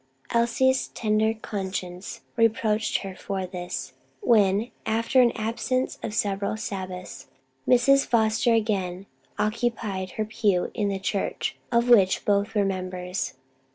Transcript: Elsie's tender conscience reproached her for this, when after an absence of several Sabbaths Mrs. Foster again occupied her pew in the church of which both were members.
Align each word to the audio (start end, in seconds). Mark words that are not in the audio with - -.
Elsie's 0.31 0.87
tender 0.87 1.35
conscience 1.35 2.21
reproached 2.35 3.03
her 3.03 3.15
for 3.15 3.45
this, 3.45 3.93
when 4.21 4.71
after 4.83 5.21
an 5.21 5.31
absence 5.33 5.99
of 6.01 6.15
several 6.15 6.57
Sabbaths 6.57 7.27
Mrs. 7.67 8.07
Foster 8.07 8.51
again 8.55 9.05
occupied 9.37 10.13
her 10.13 10.25
pew 10.25 10.71
in 10.73 10.87
the 10.87 10.97
church 10.97 11.55
of 11.71 11.87
which 11.87 12.25
both 12.25 12.55
were 12.55 12.65
members. 12.65 13.35